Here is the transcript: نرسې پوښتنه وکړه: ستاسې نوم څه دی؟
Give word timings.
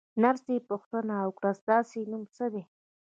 نرسې 0.21 0.55
پوښتنه 0.69 1.15
وکړه: 1.27 1.51
ستاسې 1.61 1.99
نوم 2.11 2.23
څه 2.35 2.45
دی؟ 2.53 2.63